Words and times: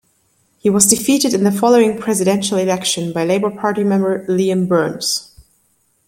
He 0.57 0.67
was 0.67 0.87
defeated 0.87 1.35
in 1.35 1.43
the 1.43 1.51
following 1.51 1.99
presidential 1.99 2.57
election 2.57 3.13
by 3.13 3.23
Labour 3.23 3.51
party 3.51 3.83
member 3.83 4.25
Liam 4.25 4.67
Burns. 4.67 5.35